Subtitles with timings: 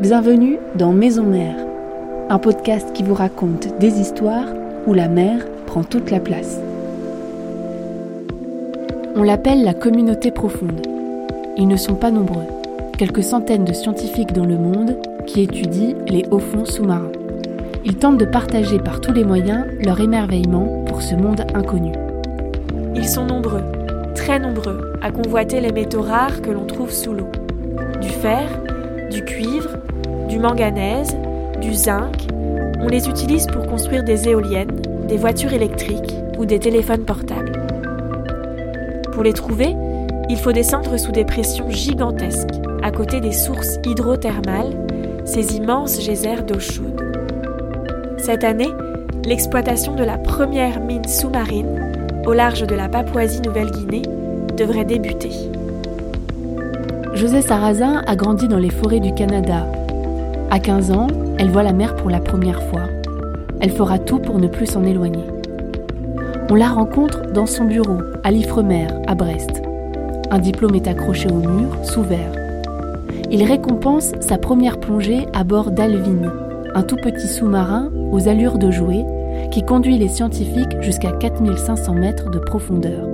[0.00, 1.56] Bienvenue dans Maison Mère,
[2.30, 4.46] un podcast qui vous raconte des histoires
[4.86, 6.58] où la mer prend toute la place.
[9.14, 10.86] On l'appelle la communauté profonde.
[11.58, 12.46] Ils ne sont pas nombreux,
[12.96, 14.96] quelques centaines de scientifiques dans le monde
[15.26, 17.12] qui étudient les hauts fonds sous-marins.
[17.84, 21.92] Ils tentent de partager par tous les moyens leur émerveillement pour ce monde inconnu.
[22.94, 23.64] Ils sont nombreux,
[24.14, 27.28] très nombreux, à convoiter les métaux rares que l'on trouve sous l'eau.
[28.00, 28.48] Du fer,
[29.10, 29.76] du cuivre,
[30.30, 31.16] du manganèse,
[31.60, 32.28] du zinc.
[32.80, 37.52] On les utilise pour construire des éoliennes, des voitures électriques ou des téléphones portables.
[39.12, 39.74] Pour les trouver,
[40.30, 44.72] il faut descendre sous des pressions gigantesques, à côté des sources hydrothermales,
[45.24, 47.02] ces immenses geysers d'eau chaude.
[48.16, 48.70] Cette année,
[49.24, 51.92] l'exploitation de la première mine sous-marine,
[52.24, 54.02] au large de la Papouasie-Nouvelle-Guinée,
[54.56, 55.32] devrait débuter.
[57.14, 59.66] José Sarrazin a grandi dans les forêts du Canada.
[60.52, 61.06] À 15 ans,
[61.38, 62.82] elle voit la mer pour la première fois.
[63.60, 65.24] Elle fera tout pour ne plus s'en éloigner.
[66.50, 69.62] On la rencontre dans son bureau, à l'Ifremer, à Brest.
[70.32, 72.32] Un diplôme est accroché au mur, sous verre.
[73.30, 76.32] Il récompense sa première plongée à bord d'Alvin,
[76.74, 79.04] un tout petit sous-marin aux allures de jouet
[79.52, 83.06] qui conduit les scientifiques jusqu'à 4500 mètres de profondeur.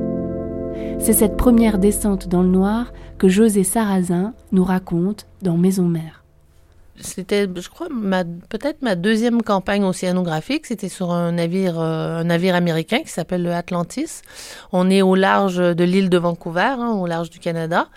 [0.98, 6.25] C'est cette première descente dans le noir que José Sarrazin nous raconte dans Maison Mère.
[7.00, 7.88] C'était, je crois,
[8.48, 10.66] peut-être ma deuxième campagne océanographique.
[10.66, 14.22] C'était sur un navire, euh, un navire américain qui s'appelle le Atlantis.
[14.72, 17.88] On est au large de l'île de Vancouver, hein, au large du Canada.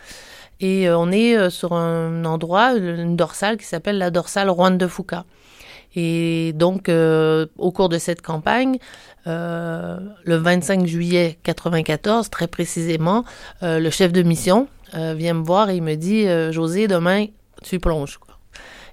[0.59, 4.77] Et euh, on est euh, sur un endroit, une dorsale qui s'appelle la dorsale Juan
[4.77, 5.25] de Fuca.
[5.95, 8.77] Et donc, au cours de cette campagne,
[9.25, 13.23] le 25 juillet 94, très précisément,
[13.63, 17.25] le chef de mission vient me voir et il me dit, José, demain,
[17.63, 18.19] tu plonges.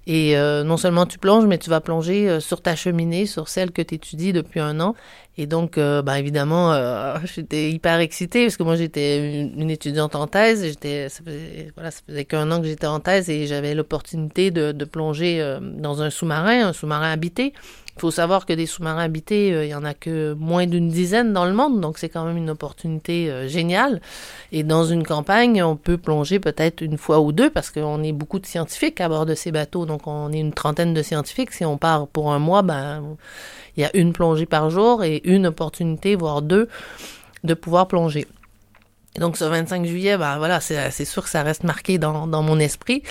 [0.06, 3.48] Et euh, non seulement tu plonges, mais tu vas plonger euh, sur ta cheminée, sur
[3.48, 4.94] celle que tu étudies depuis un an.
[5.36, 6.72] Et donc, euh, ben évidemment,
[7.24, 10.64] j'étais hyper excitée parce que moi, j'étais une, étudiante en thèse.
[10.64, 14.50] J'étais, ça faisait, voilà, ça faisait qu'un an que j'étais en thèse et j'avais l'opportunité
[14.50, 17.52] de, de, plonger dans un sous-marin, un sous-marin habité.
[17.96, 20.90] Il faut savoir que des sous-marins habités, euh, il y en a que moins d'une
[20.90, 24.02] dizaine dans le monde, donc c'est quand même une opportunité euh, géniale.
[24.52, 28.12] Et dans une campagne, on peut plonger peut-être une fois ou deux parce qu'on est
[28.12, 31.52] beaucoup de scientifiques à bord de ces bateaux, donc on est une trentaine de scientifiques.
[31.52, 33.16] Si on part pour un mois, ben
[33.76, 36.68] il y a une plongée par jour et une opportunité, voire deux,
[37.44, 38.26] de pouvoir plonger
[39.18, 43.02] donc ce 25 juillet, bah voilà, c'est sûr que ça reste marqué dans, mon esprit.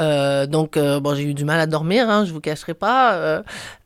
[0.00, 3.14] Euh, donc euh, bon, j'ai eu du mal à dormir, hein, je vous cacherai pas.
[3.14, 3.42] Euh,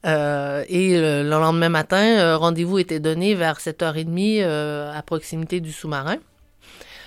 [0.06, 6.16] euh et le, lendemain matin, rendez-vous était donné vers 7h30 à proximité du sous-marin.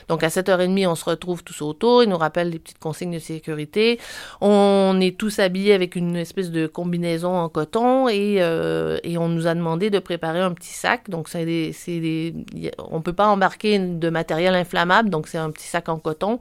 [0.08, 3.20] Donc à 7h30, on se retrouve tous autour, ils nous rappellent les petites consignes de
[3.20, 4.00] sécurité.
[4.40, 9.28] On est tous habillés avec une espèce de combinaison en coton et, euh, et on
[9.28, 11.10] nous a demandé de préparer un petit sac.
[11.10, 12.34] Donc c'est des, des,
[12.78, 16.40] on peut pas embarquer de matériel inflammable, donc c'est un petit sac en coton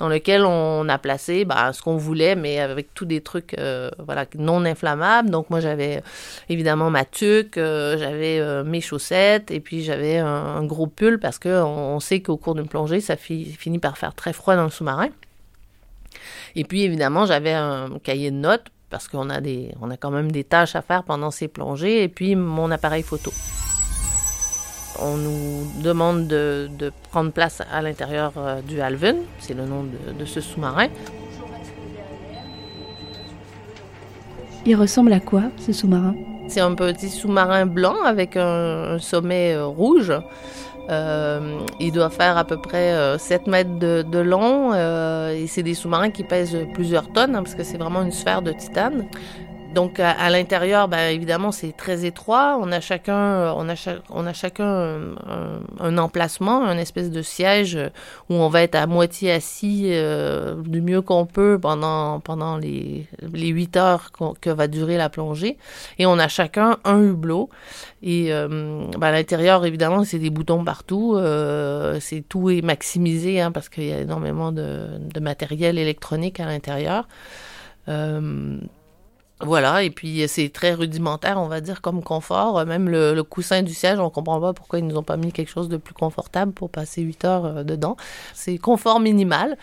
[0.00, 3.90] dans lequel on a placé bah, ce qu'on voulait, mais avec tous des trucs euh,
[4.04, 5.30] voilà non inflammables.
[5.30, 6.02] Donc moi j'avais
[6.48, 11.62] évidemment ma tuque, euh, j'avais mes chaussettes et puis j'avais un, gros pull parce que
[11.62, 15.08] on sait qu'au cours d'une plongée ça finit par faire très froid dans le sous-marin.
[16.56, 19.38] Et puis évidemment, j'avais un cahier de notes parce qu'on a
[19.80, 23.02] on a quand même des tâches à faire pendant ces plongées et puis mon appareil
[23.02, 23.30] photo.
[25.00, 30.24] On nous demande de, prendre place à l'intérieur euh, du Alvin, c'est le nom de,
[30.24, 30.88] ce sous-marin.
[34.66, 36.14] Il ressemble à quoi ce sous-marin?
[36.48, 40.12] C'est un petit sous-marin blanc avec un sommet euh, rouge.
[40.90, 45.62] Euh, il doit faire à peu près 7 euh, mètres de, long euh, et c'est
[45.62, 49.06] des sous-marins qui pèsent plusieurs tonnes hein, parce que c'est vraiment une sphère de titane.
[49.74, 52.58] Donc à, l'intérieur, ben, évidemment, c'est très étroit.
[52.60, 53.74] On a chacun, on a,
[54.10, 54.98] on a chacun
[55.78, 57.78] un, emplacement, un espèce de siège
[58.28, 63.06] où on va être à moitié assis euh, du mieux qu'on peut pendant pendant les
[63.32, 64.10] les huit heures
[64.40, 65.56] que va durer la plongée.
[65.98, 67.48] Et on a chacun un hublot.
[68.02, 68.48] Et euh,
[68.98, 71.14] ben, à l'intérieur, évidemment, c'est des boutons partout.
[71.16, 76.40] Euh, c'est tout est maximisé hein, parce qu'il y a énormément de, de matériel électronique
[76.40, 77.06] à l'intérieur.
[77.88, 78.58] Euh,
[79.42, 82.64] voilà, et puis c'est très rudimentaire, on va dire, comme confort.
[82.66, 85.50] Même le, coussin du siège, on comprend pas pourquoi ils nous ont pas mis quelque
[85.50, 87.96] chose de plus confortable pour passer 8 heures euh, dedans.
[88.34, 89.56] C'est confort minimal.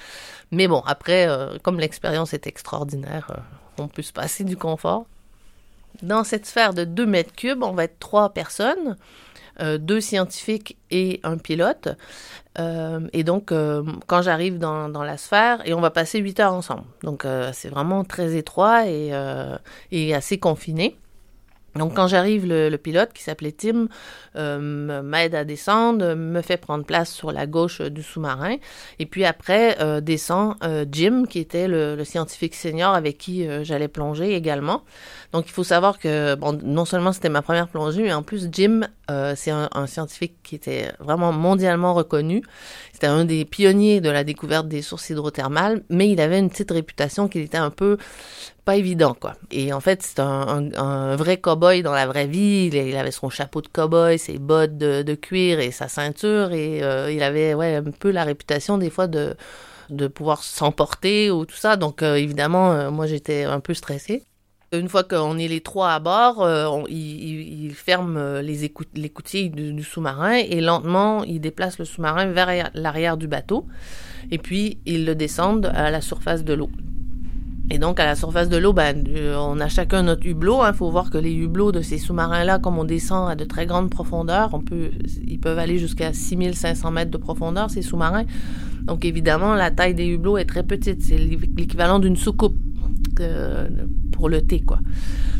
[0.52, 5.06] Mais bon, après, euh, comme l'expérience est extraordinaire, euh, on peut se passer du confort.
[6.02, 8.98] Dans cette sphère de 2 mètres cubes, on va être trois personnes.
[9.80, 11.90] Deux scientifiques et un pilote.
[12.58, 13.52] et donc,
[14.08, 16.84] quand j'arrive dans, dans, la sphère, et on va passer huit heures ensemble.
[17.04, 19.12] Donc, c'est vraiment très étroit et,
[19.92, 20.98] et assez confiné.
[21.78, 23.88] Donc quand j'arrive, le, pilote qui s'appelait Tim
[24.36, 28.58] euh, m'aide à descendre, me fait prendre place sur la gauche du sous-marin.
[29.00, 33.88] Et puis après euh, descend euh, Jim, qui était le, scientifique senior avec qui j'allais
[33.88, 34.84] plonger également.
[35.34, 38.48] Donc il faut savoir que bon, non seulement c'était ma première plongée, mais en plus
[38.52, 38.82] Jim,
[39.36, 42.44] c'est un, scientifique qui était vraiment mondialement reconnu.
[42.94, 46.72] C'était un des pionniers de la découverte des sources hydrothermales, mais il avait une petite
[46.72, 47.98] réputation qu'il était un peu
[48.68, 49.36] pas évident, quoi.
[49.50, 52.70] Et en fait, c'est un, vrai cow-boy dans la vraie vie.
[52.72, 56.52] Il, avait son chapeau de cow-boy, ses bottes de, cuir et sa ceinture.
[56.52, 59.38] Et euh, il avait ouais, un peu la réputation des fois de,
[59.90, 61.78] de pouvoir s'emporter ou tout ça.
[61.78, 64.26] Donc, euh, évidemment, euh, moi, j'étais un peu stressée.
[64.74, 66.46] Une fois qu'on est les trois à bord,
[66.90, 73.16] il, ferme les, écoutilles du, du sous-marin et lentement, il déplace le sous-marin vers l'arrière
[73.16, 73.66] du bateau.
[74.30, 76.70] Et puis, il le descend à la surface de l'eau.
[77.70, 80.60] Et donc, à la surface de l'eau, ben, euh, on a chacun notre hublot.
[80.62, 80.74] Il hein.
[80.74, 83.90] faut voir que les hublots de ces sous-marins-là, comme on descend à de très grandes
[83.90, 84.64] profondeurs, on
[85.28, 88.24] ils peuvent aller jusqu'à 6500 mètres de profondeur, ces sous-marins.
[88.84, 91.02] Donc, évidemment, la taille des hublots est très petite.
[91.02, 92.56] C'est l'équivalent d'une soucoupe
[94.12, 94.80] pour le thé, quoi.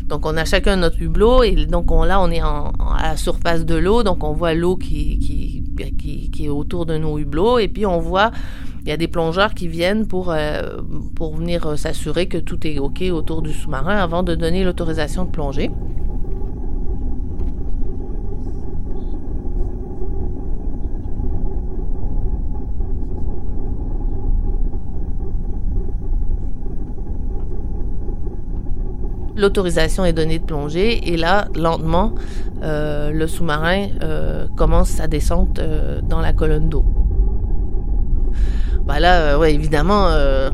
[0.06, 1.42] Donc, on a chacun notre hublot.
[1.42, 2.72] Et donc, on, là, on est à
[3.02, 4.02] la surface de l'eau.
[4.02, 5.64] Donc, on voit l'eau qui, qui,
[5.98, 7.58] qui, qui est autour de nos hublots.
[7.58, 8.30] Et puis, on voit
[8.88, 10.78] il y a des plongeurs qui viennent pour, euh,
[11.14, 15.26] pour venir euh, s'assurer que tout est OK autour du sous-marin avant de donner l'autorisation
[15.26, 15.70] de plonger.
[29.38, 32.14] L'autorisation est donnée de plonger et là, lentement,
[32.62, 33.88] euh, le sous-marin
[34.56, 35.60] commence sa descente
[36.02, 36.84] dans la colonne d'eau.
[38.88, 40.48] Bah euh, évidemment, euh,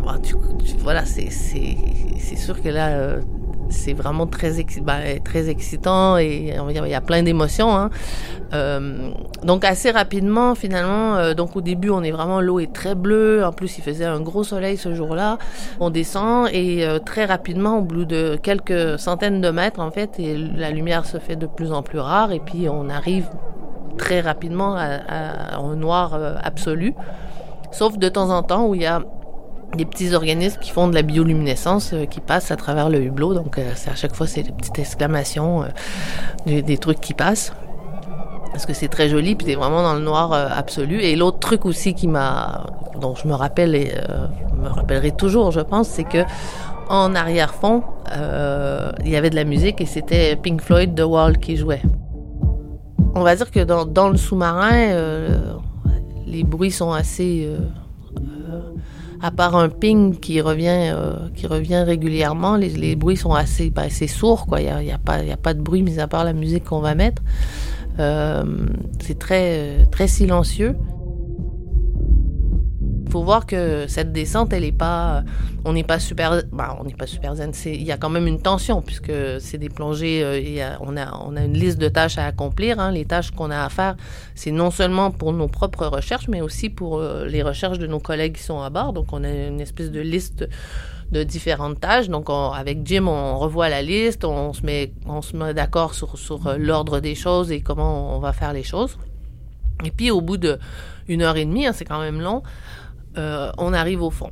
[1.38, 3.20] c'est sûr que là, euh,
[3.68, 4.52] c'est vraiment très,
[4.82, 7.76] bah, très excitant et il y a plein d'émotions.
[7.76, 7.90] Hein.
[9.42, 13.44] donc assez rapidement, finalement, donc au début, on est vraiment l'eau est très bleue.
[13.44, 15.38] En plus, il faisait un gros soleil ce jour-là.
[15.80, 20.36] On descend et très rapidement, au bout de quelques centaines de mètres, en fait, et
[20.36, 23.28] la lumière se fait de plus en plus rare et puis on arrive
[23.98, 26.94] très rapidement à, à un noir absolu.
[27.74, 29.02] Sauf de temps en temps où il y a
[29.76, 33.34] des petits organismes qui font de la bioluminescence euh, qui passent à travers le hublot.
[33.34, 35.64] Donc, euh, à chaque fois, c'est des petites exclamations,
[36.46, 37.52] euh, des, trucs qui passent.
[38.52, 41.00] Parce que c'est très joli, puis c'est vraiment dans le noir absolu.
[41.00, 42.66] Et l'autre truc aussi qui m'a,
[43.00, 43.92] dont je me rappelle et
[44.56, 46.18] me rappellerai toujours, je pense, c'est que
[46.88, 47.82] en arrière-fond,
[49.04, 51.82] il y avait de la musique et c'était Pink Floyd The Wall qui jouait.
[53.16, 54.94] On va dire que dans, dans le sous-marin,
[56.34, 57.83] les bruits sont assez euh, euh,
[59.24, 63.84] à part un ping qui revient, euh, qui revient régulièrement, les, bruits sont assez, ben,
[63.84, 64.46] assez sourds.
[64.58, 66.64] Il n'y a, y a, pas, a pas de bruit, mis à part la musique
[66.64, 67.22] qu'on va mettre.
[67.96, 70.76] c'est très, très silencieux
[73.14, 75.22] faut voir que cette descente, elle est pas,
[75.64, 77.52] on n'est pas super, bah, on n'est pas super zen.
[77.64, 80.20] Il y a quand même une tension puisque c'est des plongées.
[80.24, 82.80] Euh, on a, on a une liste de tâches à accomplir.
[82.80, 82.90] Hein.
[82.90, 83.94] Les tâches qu'on a à faire,
[84.34, 88.00] c'est non seulement pour nos propres recherches, mais aussi pour euh, les recherches de nos
[88.00, 88.92] collègues qui sont à bord.
[88.92, 90.48] Donc, on a une espèce de liste
[91.12, 92.08] de différentes tâches.
[92.08, 96.16] Donc, avec Jim, on revoit la liste, on se met, on se met d'accord sur,
[96.48, 98.98] euh, l'ordre des choses et comment on va faire les choses.
[99.84, 100.58] Et puis, au bout de
[101.08, 102.42] une heure et demie, hein, c'est quand même long,
[103.16, 104.30] euh, on arrive au fond.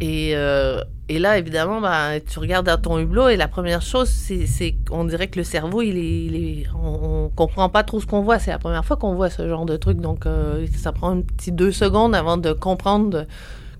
[0.00, 4.08] Et, euh, et là, évidemment, bah, tu regardes dans ton hublot et la première chose,
[4.08, 8.22] c'est qu'on dirait que le cerveau, il est, est on, comprend pas trop ce qu'on
[8.22, 8.38] voit.
[8.38, 11.20] C'est la première fois qu'on voit ce genre de truc, donc euh, ça prend un
[11.20, 13.26] petit deux secondes avant de comprendre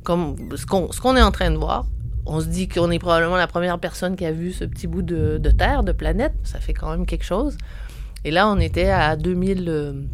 [0.02, 1.86] comme ce qu'on est en train de voir.
[2.26, 5.02] On se dit qu'on est probablement la première personne qui a vu ce petit bout
[5.02, 6.34] de, de, terre, de planète.
[6.44, 7.56] Ça fait quand même quelque chose.
[8.24, 10.04] Et là, on était à 2000,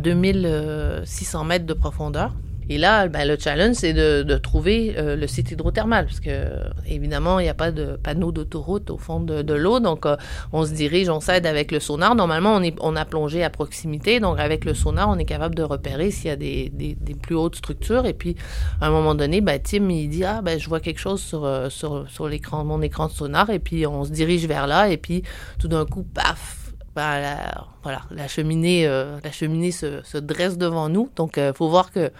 [0.00, 2.32] 2600 mètres de profondeur.
[2.70, 6.50] Et là, ben, le challenge, c'est de, de, trouver euh, le site hydrothermal, parce que
[6.86, 10.16] évidemment, il n'y a pas de panneau d'autoroute au fond de, de l'eau, donc euh,
[10.52, 12.14] on se dirige, on s'aide avec le sonar.
[12.14, 15.54] Normalement, on, est, on a plongé à proximité, donc avec le sonar, on est capable
[15.54, 18.04] de repérer s'il y a des, des, plus hautes structures.
[18.04, 18.36] Et puis,
[18.82, 21.46] à un moment donné, ben, Tim, il dit, ah, ben, je vois quelque chose sur,
[21.46, 24.90] euh, sur, sur l'écran, mon écran de sonar, et puis on se dirige vers là,
[24.90, 25.22] et puis
[25.58, 30.90] tout d'un coup, paf, ben, la, voilà, la cheminée, la cheminée se, se, dresse devant
[30.90, 31.08] nous.
[31.16, 32.10] Donc, il faut voir que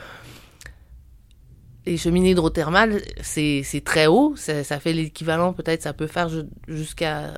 [1.89, 4.35] les cheminées hydrothermales, c'est très haut.
[4.37, 6.29] Ça, fait l'équivalent, peut-être, ça peut faire
[6.67, 7.33] jusqu'à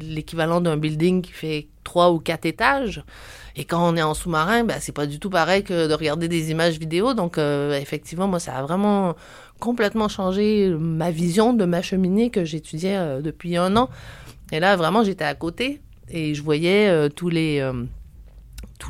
[0.00, 3.04] l'équivalent d'un building qui fait trois ou quatre étages.
[3.56, 6.28] Et quand on est en sous-marin, ben, c'est pas du tout pareil que de regarder
[6.28, 7.14] des images vidéo.
[7.14, 9.16] Donc, euh, effectivement, moi, ça a vraiment
[9.60, 13.88] complètement changé ma vision de ma cheminée que j'étudiais euh, depuis un an.
[14.52, 17.60] Et là, vraiment, j'étais à côté et je voyais euh, tous les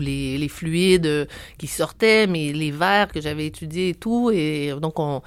[0.03, 4.31] les, fluides qui sortaient, mais les verres que j'avais étudiés et tout.
[4.33, 5.23] Et donc, on,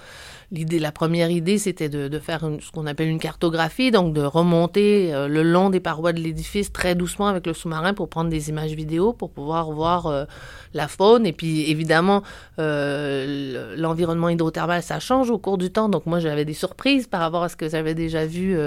[0.51, 5.13] l'idée, la première idée, c'était de, faire ce qu'on appelle une cartographie, donc de remonter
[5.13, 8.49] euh, le long des parois de l'édifice très doucement avec le sous-marin pour prendre des
[8.49, 10.25] images vidéo, pour pouvoir voir euh,
[10.73, 11.25] la faune.
[11.25, 12.23] Et puis, évidemment,
[12.59, 15.89] euh, l'environnement hydrothermal, ça change au cours du temps.
[15.89, 18.57] Donc, moi, j'avais des surprises par rapport à ce que j'avais déjà vu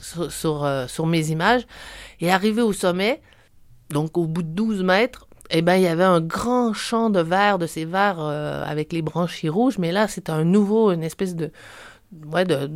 [0.00, 1.66] sur, sur, sur mes images.
[2.20, 3.20] Et arrivé au sommet,
[3.90, 7.20] donc au bout de 12 mètres, eh ben, il y avait un grand champ de
[7.20, 11.02] verre, de ces verres euh, avec les branchies rouges, mais là, c'est un nouveau, une
[11.02, 11.50] espèce de,
[12.32, 12.70] ouais, de,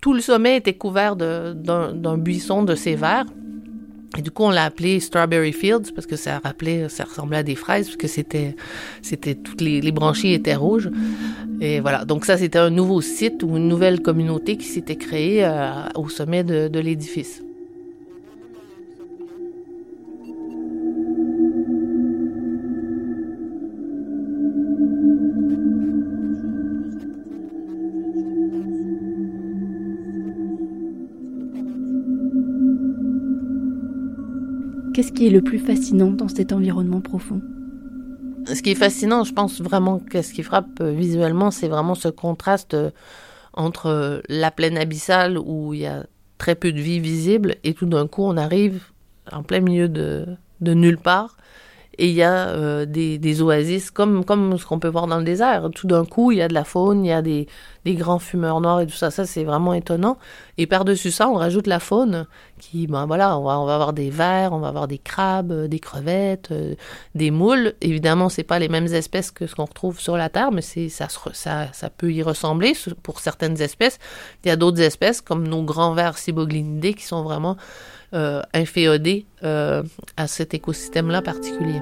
[0.00, 3.26] tout le sommet était couvert d'un buisson de ces verres.
[4.18, 7.42] Et du coup, on l'a appelé Strawberry Fields parce que ça rappelait, ça ressemblait à
[7.42, 8.56] des fraises parce que c'était,
[9.00, 10.90] c'était toutes les, branchies étaient rouges.
[11.62, 12.04] Et voilà.
[12.04, 16.10] Donc ça, c'était un nouveau site ou une nouvelle communauté qui s'était créée euh, au
[16.10, 17.42] sommet de l'édifice.
[35.02, 37.40] Qu'est-ce qui est le plus fascinant dans cet environnement profond.
[38.46, 41.96] Ce qui est fascinant, je pense vraiment que ce qui frappe euh, visuellement, c'est vraiment
[41.96, 42.92] ce contraste euh,
[43.52, 46.06] entre euh, la plaine abyssale où il y a
[46.38, 48.80] très peu de vie visible et tout d'un coup on arrive
[49.32, 50.24] en plein milieu de,
[50.60, 51.36] de nulle part
[51.98, 55.24] et il y a euh, des, oasis comme, comme ce qu'on peut voir dans le
[55.24, 55.68] désert.
[55.74, 57.46] Tout d'un coup, il y a de la faune, il y a des,
[57.84, 59.10] des grands fumeurs noirs et tout ça.
[59.10, 60.16] Ça, c'est vraiment étonnant.
[60.56, 62.26] Et par-dessus ça, on rajoute la faune
[62.58, 65.66] qui, ben voilà, on va, on va avoir des vers, on va avoir des crabes,
[65.66, 66.74] des crevettes, euh,
[67.14, 67.74] des moules.
[67.82, 70.88] Évidemment, c'est pas les mêmes espèces que ce qu'on retrouve sur la Terre, mais c'est,
[70.88, 72.72] ça, ça, ça peut y ressembler
[73.02, 73.98] pour certaines espèces.
[74.44, 77.56] Il y a d'autres espèces, comme nos grands vers ciboglinidés, qui sont vraiment
[78.14, 78.42] euh,
[79.44, 79.82] euh,
[80.16, 81.80] à cet écosystème-là particulier.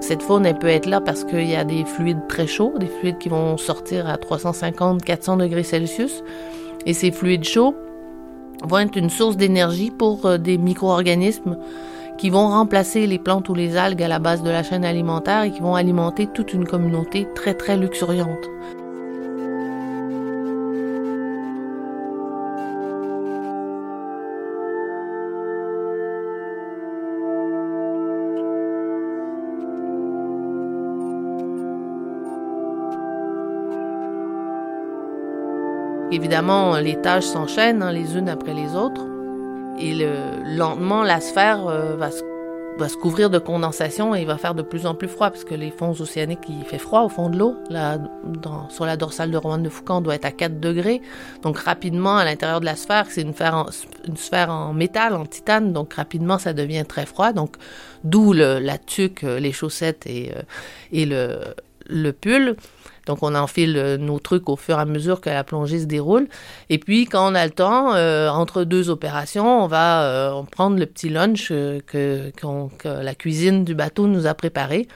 [0.00, 2.86] Cette faune, elle peut être là parce qu'il y a des fluides très chauds, des
[2.86, 6.22] fluides qui vont sortir à 350-400 degrés Celsius.
[6.84, 7.74] Et ces fluides chauds
[8.62, 11.56] vont être une source d'énergie pour euh, des micro-organismes
[12.18, 15.42] qui vont remplacer les plantes ou les algues à la base de la chaîne alimentaire
[15.42, 18.53] et qui vont alimenter toute une communauté très très luxuriante.
[36.14, 39.04] Évidemment, les tâches s'enchaînent hein, les unes après les autres.
[39.80, 44.54] Et le, lentement, la sphère euh, va, se, couvrir de condensation et il va faire
[44.54, 47.30] de plus en plus froid parce que les fonds océaniques, il fait froid au fond
[47.30, 47.56] de l'eau.
[48.68, 51.02] Sur la dorsale de Rouen de Foucault, on doit être à 4 degrés.
[51.42, 55.72] Donc rapidement, à l'intérieur de la sphère, c'est une, sphère en métal, en titane.
[55.72, 57.32] Donc rapidement, ça devient très froid.
[57.32, 57.56] Donc
[58.04, 60.42] d'où la tuque, les chaussettes et, euh,
[60.92, 61.40] et le,
[61.88, 62.54] le pull.
[63.06, 65.84] Donc, on enfile euh, nos trucs au fur et à mesure que la plongée se
[65.84, 66.28] déroule.
[66.70, 70.78] Et puis, quand on a le temps, euh, entre deux opérations, on va euh, prendre
[70.78, 72.32] le petit lunch que,
[72.84, 74.88] la cuisine du bateau nous a préparé.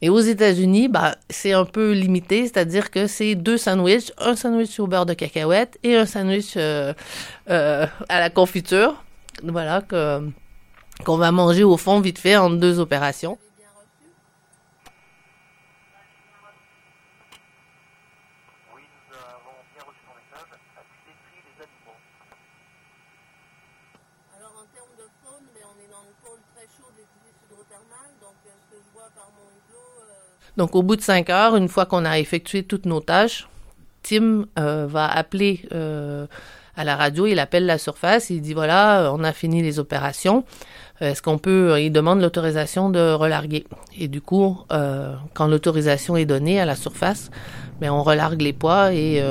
[0.00, 4.78] Et aux États-Unis, bah, c'est un peu limité, c'est-à-dire que c'est deux sandwichs, un sandwich
[4.78, 6.94] au beurre de cacahuète et un sandwich à
[7.48, 9.02] la confiture.
[9.42, 13.38] Voilà, qu'on va manger au fond vite fait en deux opérations.
[30.58, 33.48] Donc, au bout de cinq heures, une fois qu'on a effectué toutes nos tâches,
[34.02, 36.26] Tim euh, va appeler euh,
[36.76, 40.44] à la radio, il appelle la surface, il dit voilà, on a fini les opérations.
[41.00, 43.66] Est-ce qu'on peut, il demande l'autorisation de relarguer.
[43.96, 47.30] Et du coup, euh, quand l'autorisation est donnée à la surface,
[47.80, 49.22] ben on relargue les poids et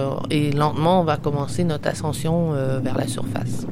[0.56, 3.68] lentement on va commencer notre ascension vers la surface.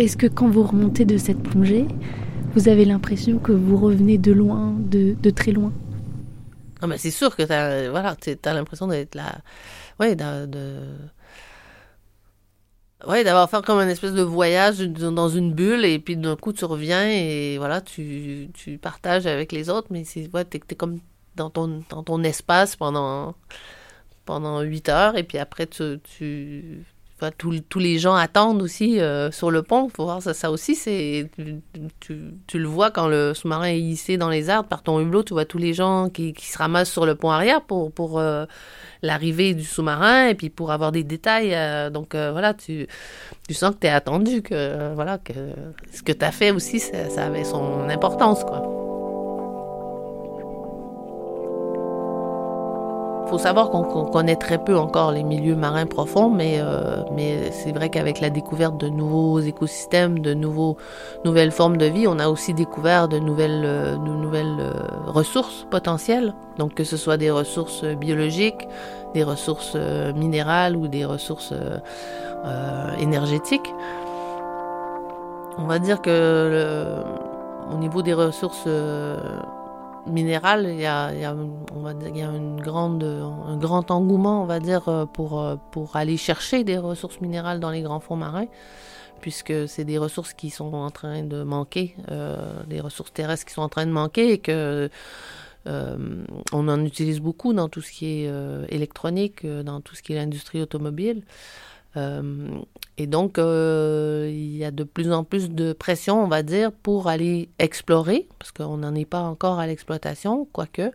[0.00, 1.86] Est-ce que quand vous remontez de cette plongée,
[2.54, 5.74] vous avez l'impression que vous revenez de loin, de, très loin?
[6.80, 8.16] Ah ben c'est sûr que tu as, voilà,
[8.46, 9.40] l'impression d'être là.
[9.98, 10.78] Ouais, de,
[13.06, 16.54] Ouais, d'avoir fait comme un espèce de voyage dans une bulle et puis d'un coup
[16.54, 21.00] tu reviens et voilà, tu, tu partages avec les autres, mais c'est ouais, t'es, comme
[21.36, 23.34] dans ton, dans ton espace pendant
[24.24, 26.86] pendant 8 heures et puis après tu, tu
[27.30, 29.88] tous, les gens attendent aussi euh, sur le pont.
[29.88, 31.30] Faut voir ça, aussi, c'est
[32.00, 35.22] tu, tu, le vois quand le sous-marin est hissé dans les arbres par ton hublot,
[35.24, 38.18] tu vois tous les gens qui, qui se ramassent sur le pont arrière pour pour
[38.18, 38.46] euh,
[39.02, 41.54] l'arrivée du sous-marin et puis pour avoir des détails.
[41.54, 42.86] Euh, donc voilà, tu,
[43.46, 45.32] tu sens que tu es attendu, que voilà que
[45.92, 48.79] ce que tu as fait aussi, ça, ça avait son importance quoi.
[53.30, 57.70] Faut savoir qu'on connaît très peu encore les milieux marins profonds, mais, euh, mais c'est
[57.70, 60.76] vrai qu'avec la découverte de nouveaux écosystèmes, de nouveaux,
[61.24, 64.72] nouvelles formes de vie, on a aussi découvert de nouvelles, euh, de nouvelles euh,
[65.06, 66.34] ressources potentielles.
[66.58, 68.66] Donc que ce soit des ressources biologiques,
[69.14, 69.76] des ressources
[70.16, 71.54] minérales ou des ressources
[72.98, 73.74] énergétiques.
[75.56, 76.84] On va dire que
[77.72, 78.68] au niveau des ressources
[80.06, 81.34] minéral, il y a,
[81.74, 85.06] on va dire, il y a une grande, un grand engouement, on va dire, euh,
[85.06, 88.46] pour, euh, pour aller chercher des ressources minérales dans les grands fonds marins,
[89.20, 93.52] puisque c'est des ressources qui sont en train de manquer, euh, des ressources terrestres qui
[93.52, 94.90] sont en train de manquer et que
[95.66, 98.32] on en utilise beaucoup dans tout ce qui est
[98.70, 101.22] électronique, dans tout ce qui est l'industrie automobile.
[101.96, 102.60] Euh,
[102.96, 106.72] et donc, euh, il y a de plus en plus de pression, on va dire,
[106.72, 110.90] pour aller explorer, parce qu'on n'en est pas encore à l'exploitation, quoique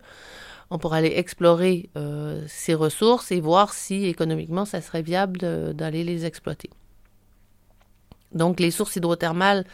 [0.70, 5.38] on pourrait aller explorer euh, ces ressources et voir si économiquement ça serait viable
[5.74, 6.70] d'aller les exploiter.
[8.32, 9.64] Donc, les sources hydrothermales,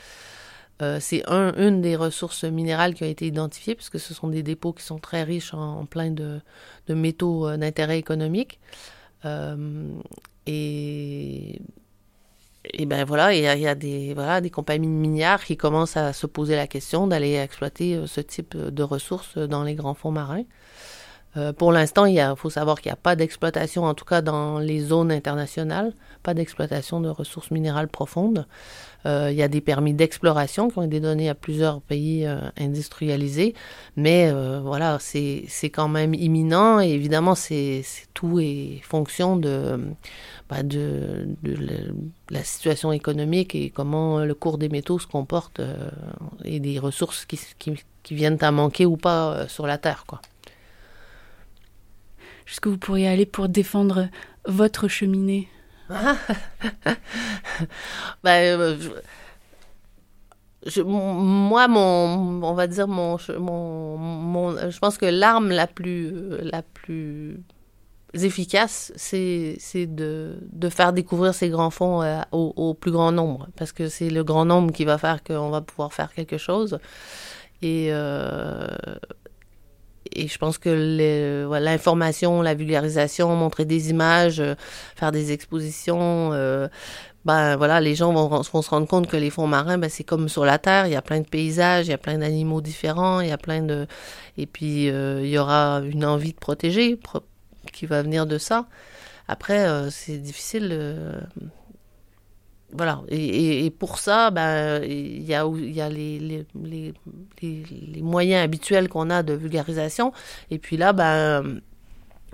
[0.98, 4.72] c'est un, une des ressources minérales qui a été identifiée, puisque ce sont des dépôts
[4.72, 6.40] qui sont très riches en, plein de
[6.88, 8.58] métaux d'intérêt économique.
[10.46, 11.60] Et,
[12.64, 16.26] et ben voilà, il y a, des, voilà, des compagnies minières qui commencent à se
[16.26, 20.44] poser la question d'aller exploiter euh, ce type de ressources dans les grands fonds marins.
[21.36, 24.58] Euh, pour l'instant, il faut savoir qu'il n'y a pas d'exploitation, en tout cas dans
[24.58, 28.46] les zones internationales, pas d'exploitation de ressources minérales profondes.
[29.04, 32.38] Euh, il y a des permis d'exploration qui ont été donnés à plusieurs pays euh,
[32.58, 33.54] industrialisés,
[33.96, 37.82] mais euh, voilà, c'est quand même imminent et évidemment, c'est
[38.14, 39.80] tout est fonction de,
[40.48, 41.94] bah, de, de,
[42.30, 45.60] la situation économique et comment le cours des métaux se comporte
[46.44, 50.20] et des ressources qui, qui, qui, viennent à manquer ou pas sur la Terre, quoi.
[52.46, 54.08] Jusqu'où vous pourriez aller pour défendre
[54.46, 55.48] votre cheminée
[58.24, 58.78] ben,
[60.84, 66.62] moi, mon, on va dire mon, mon, mon je pense que l'arme la plus, la
[66.62, 67.42] plus
[68.14, 73.72] efficace, c'est, de, de faire découvrir ces grands fonds euh, au, plus grand nombre, parce
[73.72, 76.78] que c'est le grand nombre qui va faire qu'on va pouvoir faire quelque chose.
[77.62, 78.66] Et euh,
[80.16, 80.70] et je pense que
[81.58, 84.54] l'information, la vulgarisation, montrer des images, euh,
[84.96, 86.68] faire des expositions, euh,
[87.24, 90.28] ben voilà, les gens vont, se rendre compte que les fonds marins, ben, c'est comme
[90.28, 93.20] sur la terre, il y a plein de paysages, il y a plein d'animaux différents,
[93.20, 93.86] il y a plein de,
[94.38, 96.98] et puis euh, il y aura une envie de protéger
[97.72, 98.66] qui va venir de ça.
[99.28, 100.76] Après, c'est difficile
[102.72, 103.02] voilà.
[103.08, 106.94] Et, pour ça, ben, il y a, y a les, les,
[107.42, 110.12] les, moyens habituels qu'on a de vulgarisation.
[110.50, 111.60] Et puis là, ben,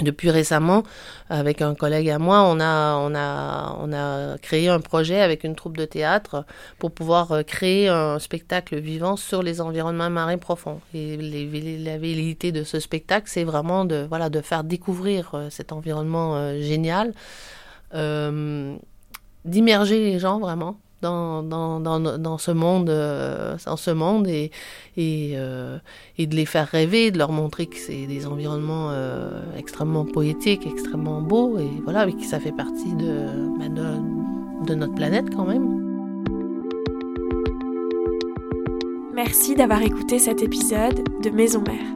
[0.00, 0.84] depuis récemment,
[1.28, 5.42] avec un collègue à moi, on a, on a, on a créé un projet avec
[5.44, 6.44] une troupe de théâtre
[6.78, 10.80] pour pouvoir euh, créer un spectacle vivant sur les environnements marins profonds.
[10.94, 15.50] Et les, la vérité de ce spectacle, c'est vraiment de, voilà, de faire découvrir euh,
[15.50, 17.12] cet environnement euh, génial.
[19.48, 24.50] D'immerger les gens vraiment dans, dans, dans, dans ce monde, euh, dans ce monde et,
[24.96, 25.78] et, euh,
[26.18, 30.66] et, de les faire rêver, de leur montrer que c'est des environnements euh, extrêmement poétiques,
[30.66, 33.26] extrêmement beaux et voilà, et que ça fait partie de,
[33.58, 35.84] bah, de, de notre planète quand même.
[39.14, 41.94] Merci d'avoir écouté cet épisode de Maison Mère.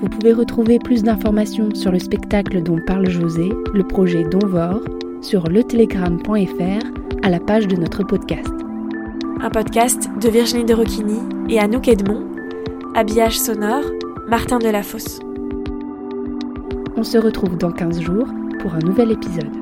[0.00, 4.80] Vous pouvez retrouver plus d'informations sur le spectacle dont parle José, le projet Donvor
[5.22, 6.86] sur letélégramme.fr
[7.22, 8.52] à la page de notre podcast.
[9.40, 12.26] Un podcast de Virginie de Roquigny et Anouk Edmond.
[12.94, 13.84] Habillage sonore,
[14.28, 15.20] Martin Delafosse.
[16.96, 18.28] On se retrouve dans 15 jours
[18.60, 19.57] pour un nouvel épisode.